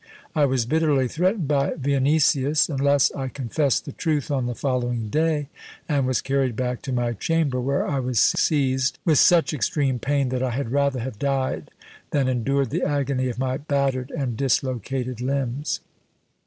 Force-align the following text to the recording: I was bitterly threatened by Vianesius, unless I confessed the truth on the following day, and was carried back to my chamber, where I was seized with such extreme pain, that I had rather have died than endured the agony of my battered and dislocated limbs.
I 0.33 0.45
was 0.45 0.65
bitterly 0.65 1.07
threatened 1.07 1.47
by 1.47 1.73
Vianesius, 1.77 2.69
unless 2.69 3.11
I 3.13 3.27
confessed 3.27 3.85
the 3.85 3.91
truth 3.91 4.31
on 4.31 4.47
the 4.47 4.55
following 4.55 5.09
day, 5.09 5.47
and 5.87 6.07
was 6.07 6.21
carried 6.21 6.55
back 6.55 6.81
to 6.81 6.91
my 6.91 7.13
chamber, 7.13 7.61
where 7.61 7.85
I 7.87 7.99
was 7.99 8.19
seized 8.19 8.97
with 9.05 9.19
such 9.19 9.53
extreme 9.53 9.99
pain, 9.99 10.29
that 10.29 10.41
I 10.41 10.49
had 10.49 10.71
rather 10.71 11.01
have 11.01 11.19
died 11.19 11.69
than 12.09 12.27
endured 12.27 12.71
the 12.71 12.81
agony 12.81 13.29
of 13.29 13.37
my 13.37 13.57
battered 13.57 14.09
and 14.09 14.35
dislocated 14.35 15.21
limbs. 15.21 15.81